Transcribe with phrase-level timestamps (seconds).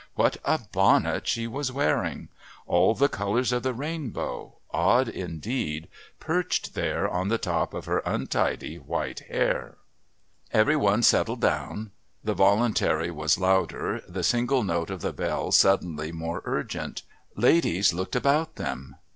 [0.15, 2.29] What a bonnet she was wearing!
[2.65, 5.87] All the colours of the rainbow, odd, indeed,
[6.19, 9.75] perched there on the top of her untidy white hair!
[10.51, 11.91] Every one settled down;
[12.23, 17.03] the voluntary was louder, the single note of the bell suddenly more urgent.
[17.35, 18.95] Ladies looked about them.